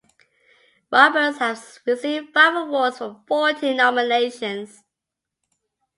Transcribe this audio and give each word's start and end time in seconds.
Roberts 0.91 1.37
has 1.37 1.79
received 1.85 2.33
five 2.33 2.55
awards 2.55 2.97
from 2.97 3.23
fourteen 3.27 3.77
nominations. 3.77 4.83